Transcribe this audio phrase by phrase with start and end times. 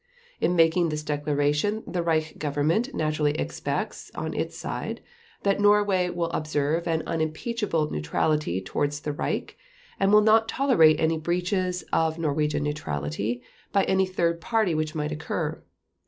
[0.39, 4.99] In making this declaration the Reich Government naturally expects, on its side,
[5.43, 9.59] that Norway will observe an unimpeachable neutrality towards the Reich
[9.99, 15.11] and will not tolerate any breaches of Norwegian neutrality by any third party which might
[15.11, 15.63] occur.